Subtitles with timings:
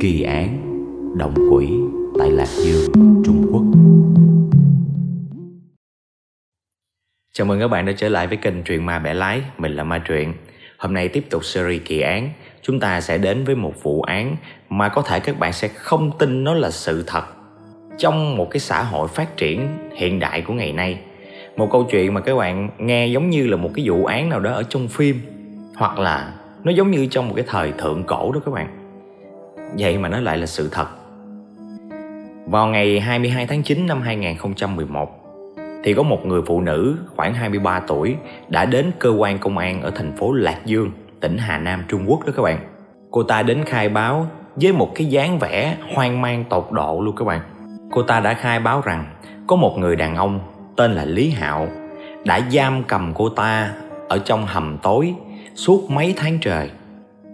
[0.00, 0.58] Kỳ án
[1.18, 1.68] Động quỷ
[2.18, 2.92] tại Lạc Dương,
[3.24, 3.62] Trung Quốc.
[7.32, 9.84] Chào mừng các bạn đã trở lại với kênh Truyện Ma Bẻ Lái Mình là
[9.84, 10.34] Ma Truyện.
[10.78, 12.30] Hôm nay tiếp tục series kỳ án.
[12.62, 14.36] Chúng ta sẽ đến với một vụ án
[14.68, 17.24] Mà có thể các bạn sẽ không tin nó là sự thật
[17.98, 21.00] Trong một cái xã hội phát triển hiện đại của ngày nay.
[21.56, 24.40] Một câu chuyện mà các bạn nghe giống như là một cái vụ án nào
[24.40, 25.20] đó ở trong phim
[25.76, 28.79] Hoặc là nó giống như trong một cái thời thượng cổ đó các bạn.
[29.78, 30.86] Vậy mà nó lại là sự thật.
[32.46, 35.10] Vào ngày 22 tháng 9 năm 2011
[35.84, 38.16] Thì có một người phụ nữ khoảng 23 tuổi
[38.48, 42.04] Đã đến cơ quan công an ở thành phố Lạc Dương, Tỉnh Hà Nam, Trung
[42.06, 42.58] Quốc đó các bạn.
[43.10, 47.16] Cô ta đến khai báo với một cái dáng vẻ hoang mang tột độ luôn
[47.16, 47.40] các bạn.
[47.90, 49.04] Cô ta đã khai báo rằng
[49.46, 50.40] Có một người đàn ông
[50.76, 51.68] tên là Lý Hạo
[52.24, 53.72] Đã giam cầm cô ta
[54.08, 55.14] ở trong hầm tối
[55.54, 56.70] suốt mấy tháng trời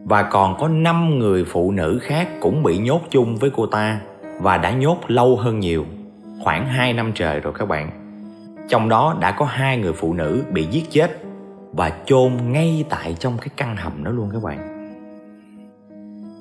[0.09, 4.01] và còn có 5 người phụ nữ khác cũng bị nhốt chung với cô ta
[4.41, 5.87] và đã nhốt lâu hơn nhiều,
[6.41, 7.91] khoảng 2 năm trời rồi các bạn.
[8.69, 11.19] Trong đó đã có hai người phụ nữ bị giết chết
[11.73, 14.59] và chôn ngay tại trong cái căn hầm đó luôn các bạn.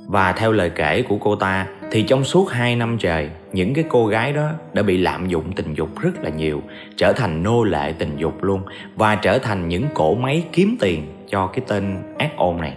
[0.08, 3.86] Và theo lời kể của cô ta thì trong suốt 2 năm trời, những cái
[3.90, 6.62] cô gái đó đã bị lạm dụng tình dục rất là nhiều,
[6.98, 8.62] trở thành nô lệ tình dục luôn
[8.96, 12.74] và trở thành những cỗ máy kiếm tiền cho cái tên ác ôn này.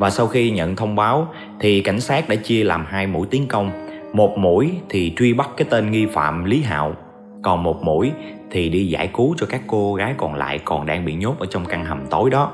[0.00, 1.28] Và sau khi nhận thông báo
[1.60, 3.70] thì cảnh sát đã chia làm hai mũi tiến công.
[4.12, 6.94] Một mũi thì truy bắt cái tên nghi phạm Lý Hạo,
[7.42, 8.12] còn một mũi
[8.50, 11.46] thì đi giải cứu cho các cô gái còn lại còn đang bị nhốt ở
[11.50, 12.52] trong căn hầm tối đó.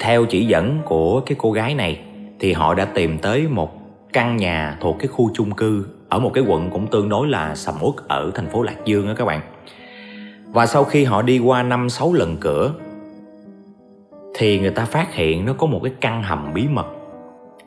[0.00, 2.00] Theo chỉ dẫn của cái cô gái này
[2.40, 3.70] thì họ đã tìm tới một
[4.12, 7.54] căn nhà thuộc cái khu chung cư ở một cái quận cũng tương đối là
[7.54, 9.40] sầm uất ở thành phố Lạc Dương đó các bạn.
[10.52, 12.72] Và sau khi họ đi qua 5-6 lần cửa
[14.38, 16.86] thì người ta phát hiện nó có một cái căn hầm bí mật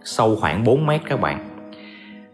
[0.04, 1.50] sâu khoảng 4 mét các bạn.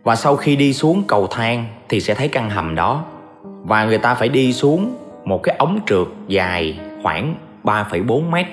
[0.04, 3.06] Và sau khi đi xuống cầu thang thì sẽ thấy căn hầm đó
[3.44, 8.46] và người ta phải đi xuống một cái ống trượt dài khoảng 3,4 mét.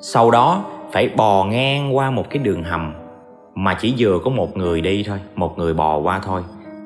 [0.00, 2.94] Sau đó phải bò ngang qua một cái đường hầm
[3.54, 6.42] mà chỉ vừa có một người đi thôi, một người bò qua thôi,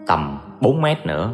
[0.06, 1.32] tầm 4 mét nữa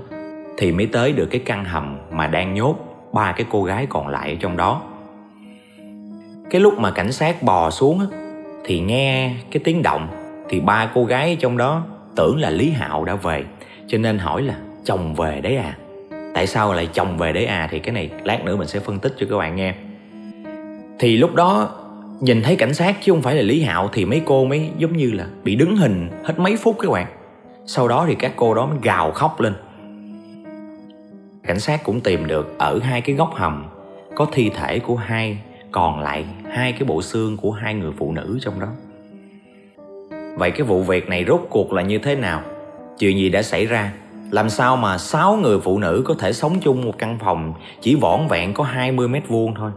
[0.58, 2.76] thì mới tới được cái căn hầm mà đang nhốt
[3.12, 4.82] ba cái cô gái còn lại ở trong đó
[6.50, 8.06] cái lúc mà cảnh sát bò xuống á,
[8.64, 10.08] thì nghe cái tiếng động
[10.48, 11.82] thì ba cô gái trong đó
[12.16, 13.44] tưởng là lý hạo đã về.
[13.86, 15.76] Cho nên hỏi là chồng về đấy à?
[16.34, 17.68] Tại sao lại chồng về đấy à?
[17.70, 19.74] Thì cái này lát nữa mình sẽ phân tích cho các bạn nghe.
[20.98, 21.70] Thì lúc đó
[22.20, 24.96] nhìn thấy cảnh sát chứ không phải là lý hạo thì mấy cô mới giống
[24.96, 27.06] như là bị đứng hình hết mấy phút các bạn.
[27.66, 29.54] Sau đó thì các cô đó mới gào khóc lên.
[31.42, 33.64] Cảnh sát cũng tìm được ở hai cái góc hầm
[34.14, 35.38] có thi thể của hai
[35.74, 38.68] còn lại hai cái bộ xương của hai người phụ nữ trong đó.
[40.36, 42.42] Vậy cái vụ việc này rốt cuộc là như thế nào?
[42.98, 43.92] Chuyện gì đã xảy ra?
[44.30, 47.94] Làm sao mà sáu người phụ nữ có thể sống chung một căn phòng chỉ
[47.94, 49.70] vỏn vẹn có 20 mét vuông thôi?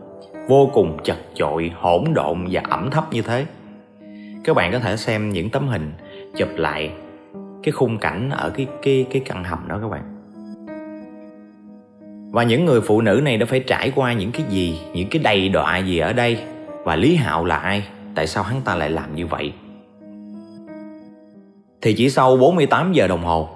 [0.47, 3.45] Vô cùng chật chội, hỗn độn và ẩm thấp như thế.
[4.43, 5.93] Các bạn có thể xem những tấm hình
[6.35, 6.91] chụp lại
[7.63, 10.16] cái khung cảnh ở cái cái cái căn hầm đó các bạn
[12.31, 15.21] và những người phụ nữ này đã phải trải qua những cái gì, những cái
[15.23, 16.39] đầy đọa gì ở đây?
[16.83, 17.83] Và lý hạo là ai?
[18.15, 19.53] Tại sao hắn ta lại làm như vậy?
[21.81, 23.49] Thì chỉ sau 48 giờ đồng hồ,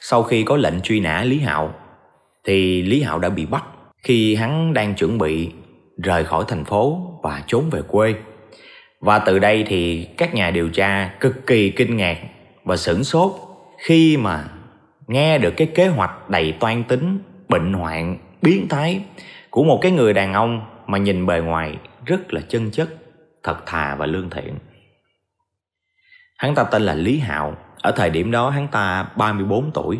[0.00, 1.74] sau khi có lệnh truy nã Lý Hạo,
[2.44, 3.64] thì Lý Hạo đã bị bắt
[4.02, 5.50] khi hắn đang chuẩn bị
[6.02, 8.14] rời khỏi thành phố và trốn về quê.
[9.00, 12.18] Và từ đây thì các nhà điều tra cực kỳ kinh ngạc
[12.64, 13.32] và sửng sốt
[13.78, 14.44] khi mà
[15.06, 17.18] nghe được cái kế hoạch đầy toan tính
[17.54, 19.00] bệnh hoạn, biến thái
[19.50, 22.88] của một cái người đàn ông mà nhìn bề ngoài rất là chân chất,
[23.42, 24.54] thật thà và lương thiện.
[26.36, 29.98] Hắn ta tên là Lý Hạo, ở thời điểm đó hắn ta 34 tuổi,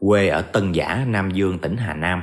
[0.00, 2.22] quê ở Tân Giả, Nam Dương, tỉnh Hà Nam.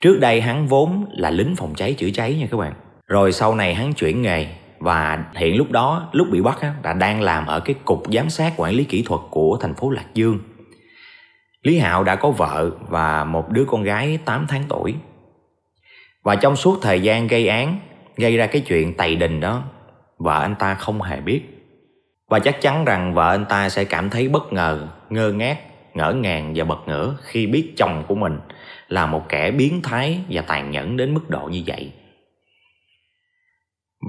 [0.00, 2.72] Trước đây hắn vốn là lính phòng cháy chữa cháy nha các bạn.
[3.06, 4.46] Rồi sau này hắn chuyển nghề
[4.78, 8.30] và hiện lúc đó lúc bị bắt á, đã đang làm ở cái cục giám
[8.30, 10.38] sát quản lý kỹ thuật của thành phố Lạc Dương
[11.62, 14.94] Lý Hạo đã có vợ và một đứa con gái 8 tháng tuổi.
[16.22, 17.78] Và trong suốt thời gian gây án,
[18.16, 19.62] gây ra cái chuyện tày đình đó,
[20.18, 21.42] vợ anh ta không hề biết.
[22.28, 25.58] Và chắc chắn rằng vợ anh ta sẽ cảm thấy bất ngờ, ngơ ngác,
[25.94, 28.40] ngỡ ngàng và bật ngửa khi biết chồng của mình
[28.88, 31.92] là một kẻ biến thái và tàn nhẫn đến mức độ như vậy.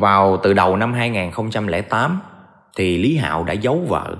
[0.01, 2.19] Vào từ đầu năm 2008
[2.77, 4.15] thì Lý Hạo đã giấu vợ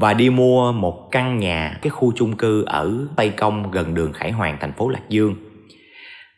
[0.00, 4.12] và đi mua một căn nhà cái khu chung cư ở Tây Công gần đường
[4.12, 5.34] Khải Hoàng thành phố Lạc Dương.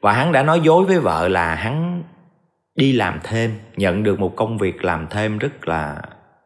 [0.00, 2.02] Và hắn đã nói dối với vợ là hắn
[2.76, 6.02] đi làm thêm, nhận được một công việc làm thêm rất là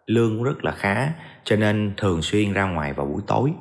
[0.07, 1.09] lương rất là khá
[1.45, 3.53] cho nên thường xuyên ra ngoài vào buổi tối.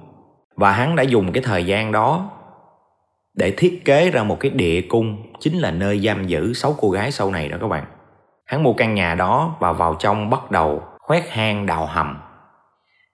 [0.56, 2.32] Và hắn đã dùng cái thời gian đó
[3.34, 6.90] để thiết kế ra một cái địa cung chính là nơi giam giữ sáu cô
[6.90, 7.84] gái sau này đó các bạn.
[8.46, 12.18] Hắn mua căn nhà đó và vào trong bắt đầu khoét hang đào hầm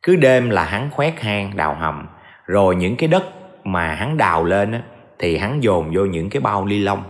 [0.04, 2.08] cứ đêm là hắn khoét hang đào hầm.
[2.46, 3.24] Rồi những cái đất
[3.64, 4.82] mà hắn đào lên á,
[5.20, 7.04] thì hắn dồn vô những cái bao ly lông.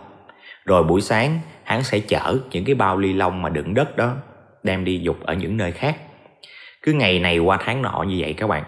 [0.66, 4.14] Rồi buổi sáng hắn sẽ chở những cái bao ly lông mà đựng đất đó
[4.64, 5.96] đem đi dục ở những nơi khác.
[6.84, 8.64] Cứ ngày này qua tháng nọ như vậy các bạn.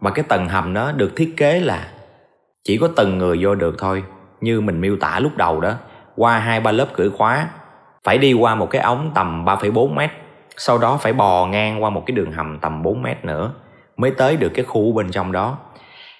[0.00, 1.88] Và cái tầng hầm đó được thiết kế là
[2.64, 4.02] chỉ có từng người vô được thôi.
[4.40, 5.74] Như mình miêu tả lúc đầu đó
[6.16, 7.48] qua hai ba lớp cửa khóa
[8.04, 10.10] phải đi qua một cái ống tầm 3,4 mét
[10.56, 13.52] sau đó phải bò ngang qua một cái đường hầm tầm 4 mét nữa,
[13.96, 15.58] mới tới được cái khu bên trong đó.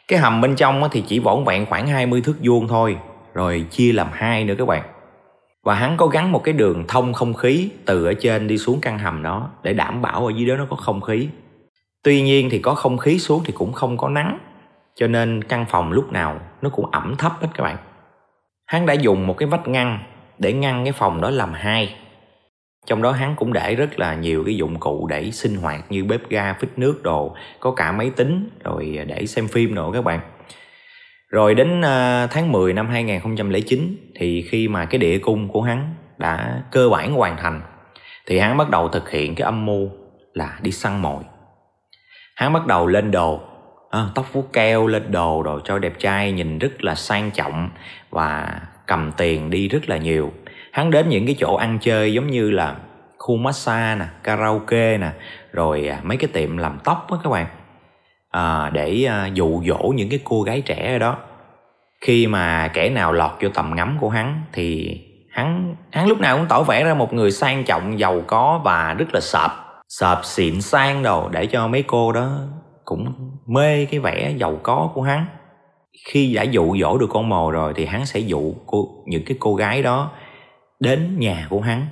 [0.09, 2.99] Cái hầm bên trong thì chỉ vỏn vẹn khoảng 20 thước vuông thôi,
[3.35, 4.83] rồi chia làm hai nữa các bạn.
[5.65, 8.79] Và hắn có gắn một cái đường thông không khí từ ở trên đi xuống
[8.83, 11.29] căn hầm đó để đảm bảo ở dưới đó nó có không khí.
[12.03, 14.39] Tuy nhiên thì có không khí xuống thì cũng không có nắng,
[14.95, 17.77] cho nên căn phòng lúc nào nó cũng ẩm thấp hết các bạn.
[18.67, 19.99] Hắn đã dùng một cái vách ngăn
[20.39, 21.95] để ngăn cái phòng đó làm hai
[22.87, 26.05] trong đó hắn cũng để rất là nhiều cái dụng cụ để sinh hoạt như
[26.05, 30.05] bếp ga phích nước đồ có cả máy tính rồi để xem phim đồ các
[30.05, 30.21] bạn.
[31.31, 35.95] Rồi đến ờ, tháng 10 năm 2009 thì khi mà cái địa cung của hắn
[36.19, 37.61] đã cơ bản hoàn thành
[38.27, 39.91] thì hắn bắt đầu thực hiện cái âm mưu
[40.33, 41.23] là đi săn mồi.
[42.37, 43.41] Hắn bắt đầu lên đồ
[43.91, 47.71] à, tóc vuốt keo lên đồ đồ cho đẹp trai nhìn rất là sang trọng
[48.11, 50.33] và cầm tiền đi rất là nhiều
[50.77, 52.77] hắn đến những cái chỗ ăn chơi giống như là
[53.19, 55.11] khu massage nè karaoke nè
[55.53, 57.47] rồi à, mấy cái tiệm làm tóc á các bạn.
[58.31, 61.17] À, để à, dụ dỗ những cái cô gái trẻ ở đó.
[62.01, 64.99] Khi mà kẻ nào lọt vô tầm ngắm của hắn thì
[65.31, 68.95] hắn hắn lúc nào cũng tỏ vẻ ra một người sang trọng giàu có và
[68.99, 69.51] rất là sợp
[69.89, 72.39] sợp xịn sang đồ để cho mấy cô đó
[72.85, 73.15] cũng
[73.47, 75.27] mê cái vẻ giàu có của hắn.
[76.09, 79.37] Khi đã dụ dỗ được con mồi rồi thì hắn sẽ dụ cô những cái
[79.41, 80.11] cô gái đó
[80.81, 81.87] đến nhà của hắn.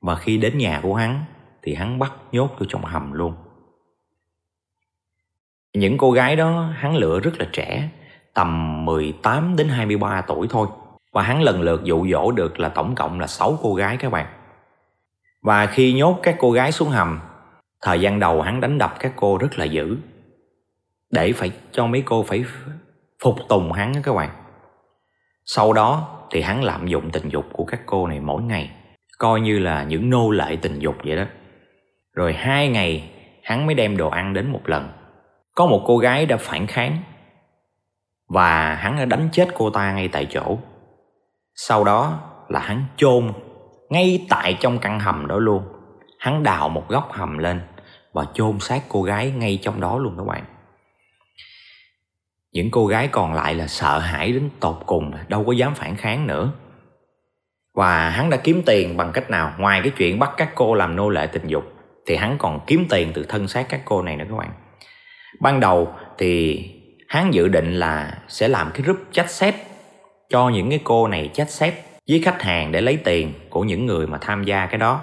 [0.00, 1.24] Và khi đến nhà của hắn
[1.62, 3.34] thì hắn bắt nhốt vô trong hầm luôn.
[5.74, 7.88] Những cô gái đó hắn lựa rất là trẻ,
[8.34, 10.68] tầm 18 đến 23 tuổi thôi.
[11.12, 14.12] Và hắn lần lượt dụ dỗ được là tổng cộng là 6 cô gái các
[14.12, 14.26] bạn.
[15.42, 17.20] Và khi nhốt các cô gái xuống hầm,
[17.80, 19.96] thời gian đầu hắn đánh đập các cô rất là dữ.
[21.10, 22.44] Để phải cho mấy cô phải
[23.22, 24.37] phục tùng hắn các bạn
[25.54, 28.70] sau đó thì hắn lạm dụng tình dục của các cô này mỗi ngày,
[29.18, 31.24] coi như là những nô lệ tình dục vậy đó.
[32.14, 33.10] Rồi hai ngày,
[33.42, 34.88] hắn mới đem đồ ăn đến một lần.
[35.54, 36.98] Có một cô gái đã phản kháng,
[38.28, 40.58] và hắn đã đánh chết cô ta ngay tại chỗ.
[41.54, 43.32] Sau đó là hắn chôn
[43.90, 45.62] ngay tại trong căn hầm đó luôn.
[46.18, 47.60] Hắn đào một góc hầm lên
[48.12, 50.44] và chôn xác cô gái ngay trong đó luôn các bạn
[52.52, 55.96] những cô gái còn lại là sợ hãi đến tột cùng đâu có dám phản
[55.96, 56.52] kháng nữa.
[57.74, 59.52] Và hắn đã kiếm tiền bằng cách nào?
[59.58, 61.72] Ngoài cái chuyện bắt các cô làm nô lệ tình dục
[62.06, 64.50] thì hắn còn kiếm tiền từ thân xác các cô này nữa các bạn.
[65.40, 66.64] Ban đầu thì
[67.08, 69.54] hắn dự định là sẽ làm cái group chat xếp
[70.28, 73.86] cho những cái cô này chat xếp với khách hàng để lấy tiền của những
[73.86, 75.02] người mà tham gia cái đó.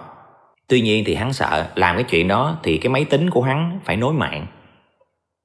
[0.67, 3.79] Tuy nhiên thì hắn sợ làm cái chuyện đó thì cái máy tính của hắn
[3.85, 4.47] phải nối mạng.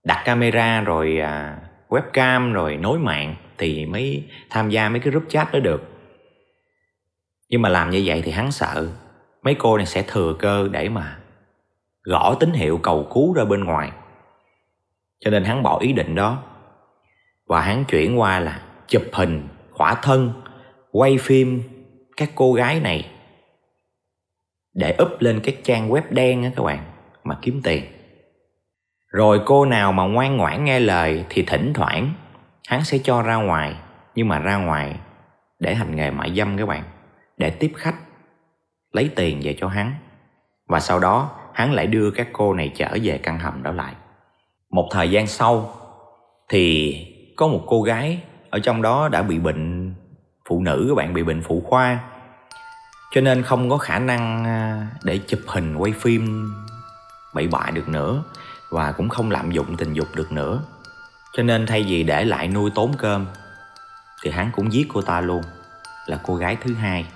[0.04, 1.57] Đặt camera rồi à,
[1.90, 5.82] webcam rồi nối mạng thì mới tham gia mấy cái group chat đó được.
[7.49, 8.88] Nhưng mà làm như vậy thì hắn sợ.
[9.42, 11.18] Mấy cô này sẽ thừa cơ để mà
[12.02, 13.90] gõ tín hiệu cầu cứu ra bên ngoài.
[15.20, 16.42] Cho nên hắn bỏ ý định đó.
[17.47, 20.32] Và hắn chuyển qua là chụp hình khỏa thân,
[20.92, 21.62] quay phim
[22.16, 23.11] các cô gái này
[24.75, 26.85] để up lên cái trang web đen á các bạn,
[27.25, 27.85] mà kiếm tiền
[29.11, 32.12] rồi cô nào mà ngoan ngoãn nghe lời thì thỉnh thoảng
[32.69, 33.76] hắn sẽ cho ra ngoài,
[34.14, 34.97] nhưng mà ra ngoài
[35.59, 36.83] để hành nghề mại dâm các bạn,
[37.37, 37.95] để tiếp khách,
[38.93, 39.95] lấy tiền về cho hắn.
[40.69, 43.95] Và sau đó hắn lại đưa các cô này trở về căn hầm đó lại.
[44.71, 45.75] Một thời gian sau
[46.49, 46.97] thì
[47.37, 49.95] có một cô gái ở trong đó đã bị bệnh
[50.49, 51.99] phụ nữ các bạn, bị bệnh phụ khoa.
[53.12, 56.50] Cho nên không có khả năng à, để chụp hình quay phim
[57.35, 58.23] bậy bạ được nữa
[58.71, 60.62] và cũng không lạm dụng tình dục được nữa.
[61.33, 63.27] Cho nên thay vì để lại nuôi tốn cơm,
[64.23, 65.43] thì hắn cũng giết cô ta luôn,
[66.07, 67.07] là cô gái thứ hai.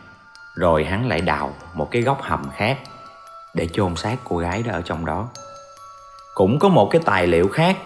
[0.54, 2.78] Rồi hắn lại đào một cái góc hầm khác
[3.54, 5.28] để chôn xác cô gái đó ở trong đó.
[6.34, 7.76] Cũng có một cái tài liệu khác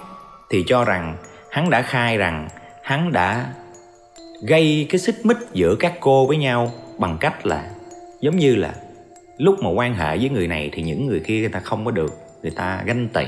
[0.50, 1.16] thì cho rằng
[1.50, 2.48] hắn đã khai rằng
[2.82, 3.52] hắn đã
[4.42, 7.70] gây cái xích mích giữa các cô với nhau bằng cách là,
[8.20, 8.74] giống như là,
[9.38, 11.90] lúc mà quan hệ với người này thì những người kia người ta không có
[11.90, 13.24] được, người ta ganh tị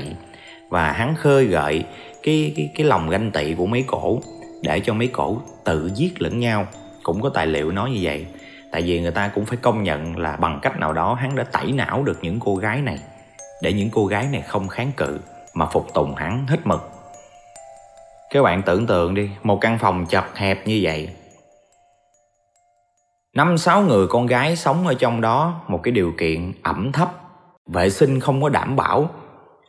[0.71, 1.85] và hắn khơi gợi
[2.23, 4.19] cái cái cái lòng ganh tị của mấy cổ,
[4.61, 6.67] để cho mấy cổ tự giết lẫn nhau.
[7.03, 8.25] Cũng có tài liệu nói như vậy.
[8.71, 11.43] Tại vì người ta cũng phải công nhận là bằng cách nào đó hắn đã
[11.43, 12.99] tẩy não được những cô gái này.
[13.61, 15.19] Để những cô gái này không kháng cự,
[15.53, 16.91] mà phục tùng hắn hết mực.
[18.29, 21.09] Các bạn tưởng tượng đi, một căn phòng chật hẹp như vậy.
[23.35, 27.11] Năm sáu người con gái sống ở trong đó, một cái điều kiện ẩm thấp.
[27.67, 29.09] Vệ sinh không có đảm bảo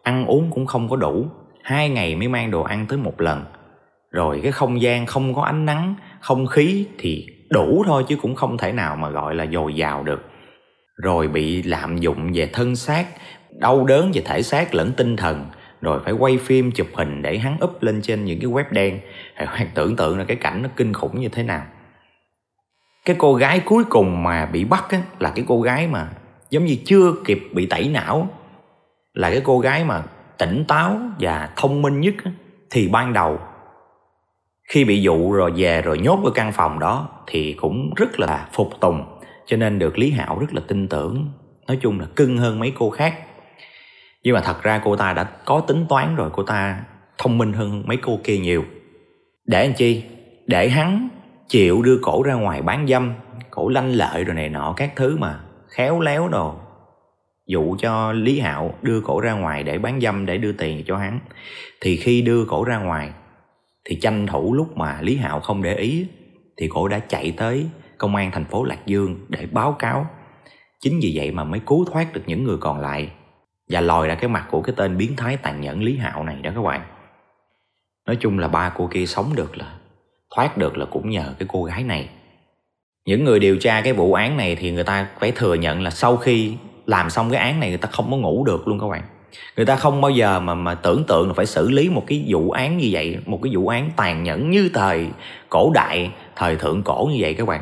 [0.03, 1.27] ăn uống cũng không có đủ.
[1.63, 3.45] Hai ngày mới mang đồ ăn tới một lần.
[4.11, 8.35] Rồi cái không gian không có ánh nắng không khí thì đủ thôi chứ cũng
[8.35, 10.31] không thể nào mà gọi là dồi dào được.
[10.97, 13.07] Rồi bị lạm dụng về thân xác
[13.51, 15.47] đau đớn về thể xác lẫn tinh thần.
[15.81, 19.01] Rồi phải quay phim chụp hình để hắn up lên trên những cái web đen.
[19.35, 21.63] Hãy tưởng tượng là cái cảnh nó kinh khủng như thế nào.
[23.05, 26.09] Cái cô gái cuối cùng mà bị bắt á, là cái cô gái mà
[26.51, 28.29] giống như chưa kịp bị tẩy não
[29.15, 30.03] là cái cô gái mà
[30.39, 32.15] tỉnh táo và thông minh nhất
[32.71, 33.39] thì ban đầu
[34.73, 38.49] khi bị dụ rồi về rồi nhốt ở căn phòng đó thì cũng rất là
[38.53, 39.05] phục tùng,
[39.47, 41.29] cho nên được lý hảo rất là tin tưởng,
[41.67, 43.15] nói chung là cưng hơn mấy cô khác.
[44.23, 46.81] Nhưng mà thật ra cô ta đã có tính toán rồi, cô ta
[47.19, 48.65] thông minh hơn mấy cô kia nhiều.
[49.47, 50.05] Để anh chi?
[50.47, 51.09] Để hắn
[51.49, 53.15] chịu đưa cổ ra ngoài bán dâm,
[53.51, 56.55] cổ lanh lợi rồi này nọ, các thứ mà khéo léo đồ
[57.47, 60.97] dụ cho lý hạo đưa cổ ra ngoài để bán dâm để đưa tiền cho
[60.97, 61.21] hắn.
[61.81, 63.11] Thì khi đưa cổ ra ngoài,
[63.85, 66.07] thì tranh thủ lúc mà lý hạo không để ý,
[66.57, 67.67] thì cổ đã chạy tới
[67.99, 70.07] công an thành phố lạc dương để báo cáo.
[70.81, 73.11] Chính vì vậy mà mới cứu thoát được những người còn lại
[73.71, 76.37] và lòi ra cái mặt của cái tên biến thái tàn nhẫn lý hạo này
[76.43, 76.81] đó các bạn.
[78.07, 79.79] Nói chung là ba cô kia sống được là,
[80.37, 82.09] thoát được là cũng nhờ cái cô gái này.
[83.07, 85.91] Những người điều tra cái vụ án này thì người ta phải thừa nhận là
[85.91, 88.87] sau khi làm xong cái án này người ta không có ngủ được luôn các
[88.89, 89.03] bạn
[89.57, 92.25] người ta không bao giờ mà mà tưởng tượng là phải xử lý một cái
[92.29, 95.07] vụ án như vậy một cái vụ án tàn nhẫn như thời
[95.49, 97.61] cổ đại thời thượng cổ như vậy các bạn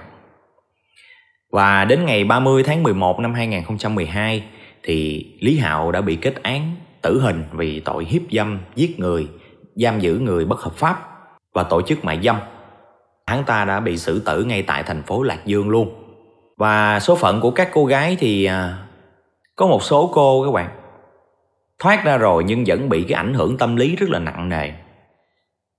[1.51, 4.45] và đến ngày 30 tháng 11 năm 2012
[4.83, 9.29] thì Lý Hạo đã bị kết án tử hình vì tội hiếp dâm, giết người,
[9.75, 11.09] giam giữ người bất hợp pháp
[11.55, 12.37] và tổ chức mại dâm.
[13.27, 15.95] Hắn ta đã bị xử tử ngay tại thành phố Lạc Dương luôn.
[16.57, 18.79] Và số phận của các cô gái thì à,
[19.61, 20.71] có một số cô các bạn.
[21.79, 24.73] Thoát ra rồi nhưng vẫn bị cái ảnh hưởng tâm lý rất là nặng nề.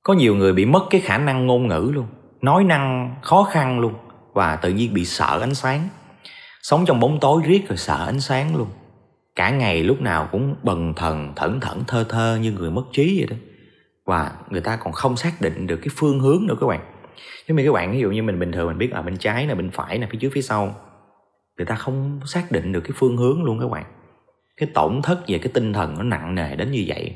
[0.04, 2.08] Có nhiều người bị mất cái khả năng ngôn ngữ luôn,
[2.42, 3.94] nói năng khó khăn luôn.
[4.34, 5.88] Và tự nhiên bị sợ ánh sáng.
[6.62, 8.68] Sống trong bóng tối riết rồi sợ ánh sáng luôn.
[9.36, 13.18] Cả ngày lúc nào cũng bần thần thẫn thẫn thơ thơ như người mất trí
[13.18, 13.36] vậy đó.
[14.06, 16.82] Và người ta còn không xác định được cái phương hướng nữa các bạn.
[17.48, 19.48] Chứ mà các bạn ví dụ như mình bình thường mình biết ở bên trái
[19.48, 20.76] là bên phải là phía trước phía sau
[21.62, 23.86] người ta không xác định được cái phương hướng luôn các bạn.
[24.58, 27.16] Cái tổn thất về cái tinh thần nó nặng nề đến như vậy.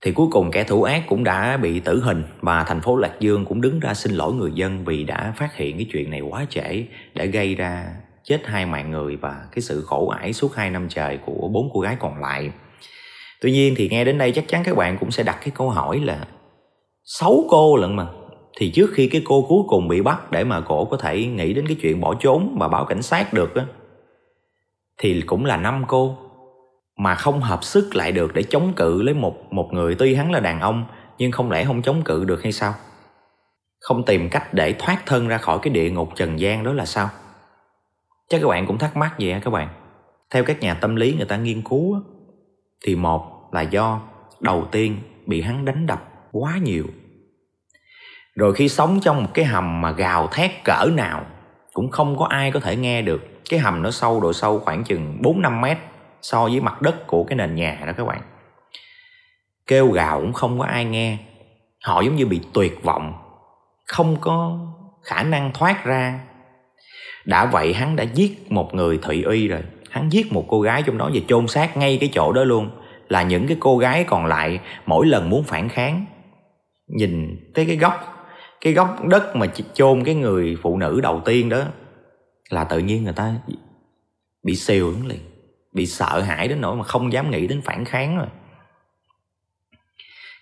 [0.00, 3.12] Thì cuối cùng kẻ thủ ác cũng đã bị tử hình và thành phố Lạc
[3.20, 6.20] Dương cũng đứng ra xin lỗi người dân vì đã phát hiện cái chuyện này
[6.20, 10.54] quá trễ, đã gây ra chết hai mạng người và cái sự khổ ải suốt
[10.54, 12.52] hai năm trời của bốn cô gái còn lại.
[13.40, 15.70] Tuy nhiên thì nghe đến đây chắc chắn các bạn cũng sẽ đặt cái câu
[15.70, 16.26] hỏi là,
[17.04, 18.06] sáu cô lận mà
[18.56, 21.52] thì trước khi cái cô cuối cùng bị bắt để mà cổ có thể nghĩ
[21.52, 23.64] đến cái chuyện bỏ trốn và báo cảnh sát được á,
[24.98, 26.16] thì cũng là năm cô
[26.96, 29.94] mà không hợp sức lại được để chống cự lấy một một người.
[29.94, 30.84] Tuy hắn là đàn ông,
[31.18, 32.74] nhưng không lẽ không chống cự được hay sao?
[33.80, 36.86] Không tìm cách để thoát thân ra khỏi cái địa ngục trần gian đó là
[36.86, 37.08] sao?
[38.28, 39.68] Chắc các bạn cũng thắc mắc gì hả các bạn.
[40.30, 41.96] Theo các nhà tâm lý người ta nghiên cứu
[42.84, 44.00] thì một là do
[44.40, 46.84] đầu tiên bị hắn đánh đập quá nhiều
[48.34, 51.26] rồi khi sống trong một cái hầm mà gào thét cỡ nào,
[51.72, 53.28] cũng không có ai có thể nghe được.
[53.50, 55.78] Cái hầm nó sâu độ sâu khoảng chừng 4-5 mét
[56.22, 58.20] so với mặt đất của cái nền nhà đó các bạn.
[59.66, 61.18] Kêu gào cũng không có ai nghe.
[61.84, 63.12] Họ giống như bị tuyệt vọng,
[63.86, 64.58] không có
[65.02, 66.20] khả năng thoát ra.
[67.24, 69.62] Đã vậy hắn đã giết một người thụy uy rồi.
[69.90, 72.70] Hắn giết một cô gái trong đó và chôn xác ngay cái chỗ đó luôn.
[73.08, 76.06] Là những cái cô gái còn lại mỗi lần muốn phản kháng.
[76.88, 78.21] Nhìn tới cái góc
[78.62, 81.62] cái góc đất mà chôn cái người phụ nữ đầu tiên đó
[82.50, 83.34] là tự nhiên người ta
[84.42, 85.20] bị xìu ứng liền
[85.72, 88.26] bị sợ hãi đến nỗi mà không dám nghĩ đến phản kháng rồi.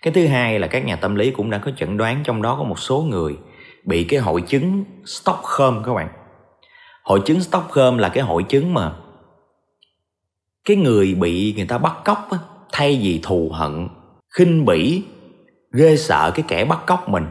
[0.01, 2.55] Cái thứ hai là các nhà tâm lý cũng đã có chẩn đoán trong đó
[2.55, 3.37] có một số người
[3.83, 6.09] bị cái hội chứng Stockholm các bạn.
[7.03, 8.95] Hội chứng Stockholm là cái hội chứng mà
[10.65, 12.37] cái người bị người ta bắt cóc á,
[12.71, 13.87] thay vì thù hận
[14.29, 15.03] khinh bỉ
[15.71, 17.25] ghê sợ cái kẻ bắt cóc mình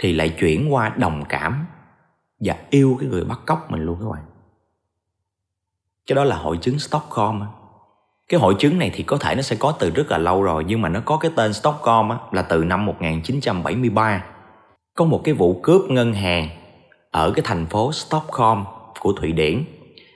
[0.00, 1.66] thì lại chuyển qua đồng cảm
[2.40, 4.24] và yêu cái người bắt cóc mình luôn các bạn.
[6.06, 7.42] Cái đó là hội chứng Stockholm
[8.30, 10.64] cái hội chứng này thì có thể nó sẽ có từ rất là lâu rồi
[10.66, 14.24] nhưng mà nó có cái tên Stockholm á, là từ năm 1973
[14.94, 16.48] có một cái vụ cướp ngân hàng
[17.10, 18.64] ở cái thành phố Stockholm
[19.00, 19.64] của Thụy Điển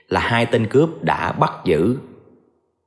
[0.09, 1.99] là hai tên cướp đã bắt giữ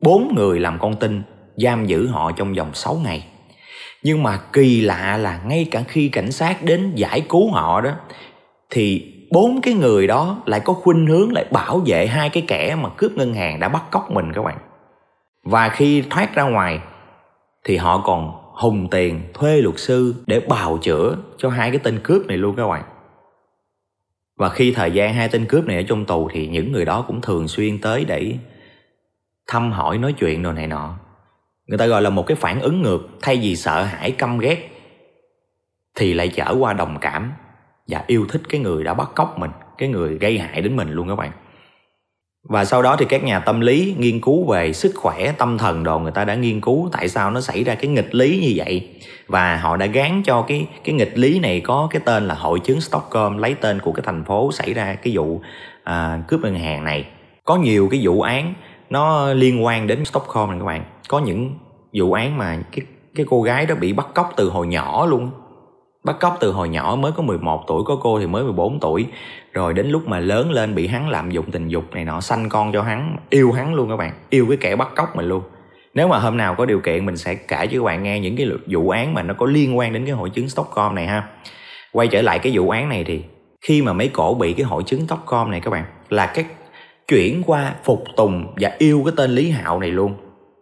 [0.02, 1.22] bốn người làm con tin
[1.58, 3.28] giam giữ họ trong vòng 6 ngày
[4.08, 7.92] nhưng mà kỳ lạ là ngay cả khi cảnh sát đến giải cứu họ đó,
[8.70, 12.76] thì bốn cái người đó lại có khuynh hướng lại bảo vệ hai cái kẻ
[12.76, 14.58] mà cướp ngân hàng đã bắt cóc mình các bạn.
[15.44, 16.80] Và khi thoát ra ngoài,
[17.64, 22.00] thì họ còn hùng tiền thuê luật sư để bào chữa cho hai cái tên
[22.04, 22.84] cướp này luôn các bạn.
[24.38, 27.06] Và khi thời gian hai tên cướp này ở trong tù thì những người đó
[27.08, 28.34] cũng thường xuyên tới để
[29.48, 30.98] thăm hỏi nói chuyện đồ này nọ
[31.68, 33.08] người ta gọi là một cái phản ứng ngược.
[33.22, 34.70] Thay vì sợ hãi căm ghét
[35.96, 37.32] thì lại trở qua đồng cảm
[37.88, 40.92] và yêu thích cái người đã bắt cóc mình cái người gây hại đến mình
[40.92, 41.32] luôn các bạn.
[42.50, 45.84] Và sau đó thì các nhà tâm lý nghiên cứu về sức khỏe tâm thần
[45.84, 48.54] đồ người ta đã nghiên cứu tại sao nó xảy ra cái nghịch lý như
[48.56, 48.90] vậy.
[49.28, 52.60] Và họ đã gán cho cái cái nghịch lý này có cái tên là hội
[52.60, 55.42] chứng Stockholm lấy tên của cái thành phố xảy ra cái vụ
[55.84, 57.06] à, cướp ngân hàng này.
[57.44, 58.54] Có nhiều cái vụ án
[58.90, 60.84] nó liên quan đến Stockholm này các bạn.
[61.08, 61.54] Có những
[61.94, 65.32] vụ án mà cái cái cô gái đó bị bắt cóc từ hồi nhỏ luôn.
[66.04, 69.06] Bắt cóc từ hồi nhỏ, mới có 11 tuổi, có cô thì mới 14 tuổi.
[69.54, 72.50] Rồi đến lúc mà lớn lên bị hắn lạm dụng tình dục này nọ, sanh
[72.50, 74.14] con cho hắn, yêu hắn luôn các bạn.
[74.30, 75.44] Yêu cái kẻ bắt cóc mình luôn.
[75.94, 78.36] Nếu mà hôm nào có điều kiện, mình sẽ kể cho các bạn nghe những
[78.36, 81.28] cái vụ án mà nó có liên quan đến cái hội chứng Stockholm này ha.
[81.92, 83.24] Quay trở lại cái vụ án này thì
[83.62, 86.46] khi mà mấy cổ bị cái hội chứng Stockholm này các bạn, là cái
[87.08, 90.14] chuyển qua phục tùng và yêu cái tên Lý Hạo này luôn.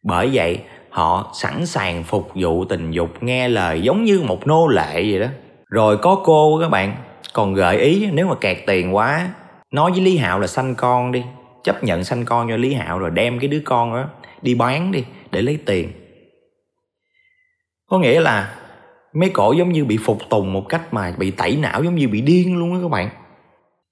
[0.03, 0.59] Bởi vậy,
[0.89, 5.19] họ sẵn sàng phục vụ tình dục, nghe lời giống như một nô lệ vậy
[5.19, 5.27] đó.
[5.69, 6.95] Rồi có cô các bạn,
[7.33, 9.29] còn gợi ý nếu mà kẹt tiền quá,
[9.71, 11.23] nói với lý hạo là sanh con đi,
[11.63, 14.05] chấp nhận sanh con cho lý hạo rồi đem cái đứa con đó
[14.41, 15.91] đi bán đi để lấy tiền.
[17.89, 18.55] Có nghĩa là
[19.13, 22.07] mấy cổ giống như bị phục tùng một cách mà bị tẩy não, giống như
[22.07, 23.09] bị điên luôn á các bạn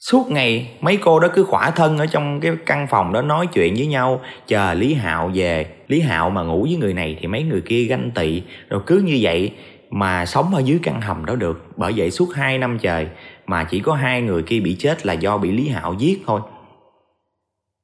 [0.04, 3.48] suốt ngày mấy cô đó cứ khỏa thân ở trong cái căn phòng đó nói
[3.54, 5.66] chuyện với nhau, chờ lý hạo về.
[5.88, 8.44] Lý hạo mà ngủ với người này thì mấy người kia ganh tị.
[8.70, 9.52] Rồi cứ như vậy
[9.90, 11.66] mà sống ở dưới căn hầm đó được.
[11.78, 13.08] Bởi vậy suốt 2 năm trời
[13.48, 16.42] mà chỉ có hai người kia bị chết là do bị lý hạo giết thôi.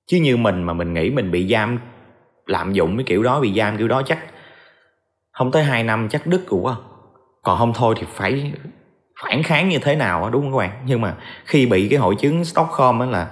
[0.08, 1.80] Chứ như mình mà mình nghĩ mình bị giam,
[2.46, 4.20] lạm dụng cái kiểu đó, bị giam kiểu đó chắc
[5.32, 6.76] không tới 2 năm chắc đứt rồi quá
[7.44, 8.52] còn không thôi thì phải
[9.24, 10.72] phản kháng như thế nào đó, đúng không các bạn?
[10.86, 11.14] Nhưng mà
[11.46, 13.28] khi bị cái hội chứng Stockholm á là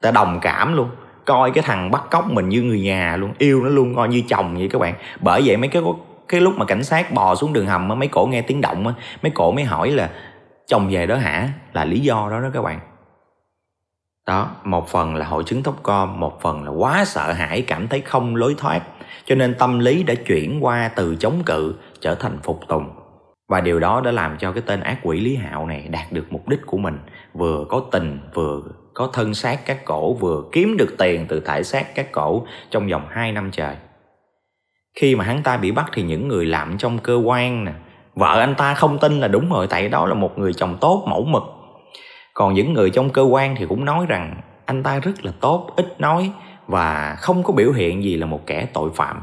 [0.00, 0.90] ta đồng cảm luôn
[1.24, 4.22] coi cái thằng bắt cóc mình như người nhà luôn yêu nó luôn coi như
[4.28, 4.94] chồng vậy các bạn.
[5.20, 5.82] Bởi vậy mấy cái
[6.28, 8.86] cái lúc mà cảnh sát bò xuống đường hầm á mấy cổ nghe tiếng động
[8.86, 10.10] á mấy cổ mới hỏi là
[10.66, 11.48] chồng về đó hả?
[11.72, 12.80] Là lý do đó đó các bạn.
[14.26, 17.88] Đó một phần là hội chứng tóc com một phần là quá sợ hãi cảm
[17.88, 18.80] thấy không lối thoát.
[19.24, 22.90] Cho nên tâm lý đã chuyển qua từ chống cự trở thành phục tùng
[23.48, 26.26] và điều đó đã làm cho cái tên ác quỷ Lý Hạo này đạt được
[26.30, 26.98] mục đích của mình.
[27.32, 28.62] Vừa có tình, vừa
[28.94, 32.88] có thân xác các cổ, vừa kiếm được tiền từ thải xác các cổ trong
[32.88, 33.76] vòng 2 năm trời.
[35.00, 37.72] Khi mà hắn ta bị bắt thì những người làm trong cơ quan nè
[38.18, 41.04] Vợ anh ta không tin là đúng rồi tại đó là một người chồng tốt,
[41.08, 41.42] mẫu mực.
[42.34, 45.70] Còn những người trong cơ quan thì cũng nói rằng anh ta rất là tốt,
[45.76, 46.32] ít nói
[46.66, 49.22] Và không có biểu hiện gì là một kẻ tội phạm.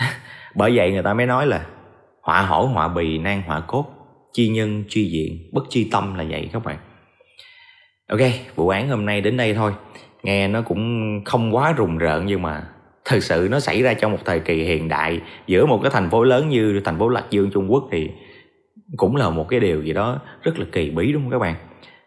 [0.54, 1.66] Bởi vậy người ta mới nói là
[2.24, 3.86] họa hổ, họa bì nan họa cốt,
[4.32, 6.78] chi nhân, chi diện, bất chi tâm là vậy các bạn.
[8.08, 8.20] Ok,
[8.54, 9.72] vụ án hôm nay đến đây thôi.
[10.22, 12.62] Nghe nó cũng không quá rùng rợn nhưng mà
[13.04, 16.10] thực sự nó xảy ra trong một thời kỳ hiện đại, giữa một cái thành
[16.10, 18.10] phố lớn như thành phố lạc dương, trung quốc thì
[18.96, 21.54] cũng là một cái điều gì đó rất là kỳ bí, đúng không các bạn?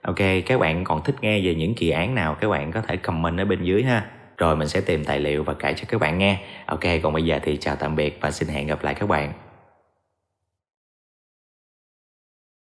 [0.02, 2.98] Ok, các bạn còn thích nghe về những kỳ án nào, các bạn có thể
[2.98, 4.06] comment ở bên dưới ha.
[4.38, 6.40] Rồi mình sẽ tìm tài liệu và kể cho các bạn nghe.
[6.66, 9.34] Ok, còn bây giờ thì chào tạm biệt và xin hẹn gặp lại các bạn.